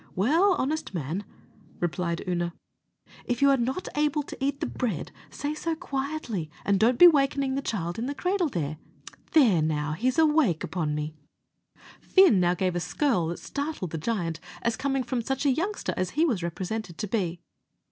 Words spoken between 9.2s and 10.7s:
There, now, he's awake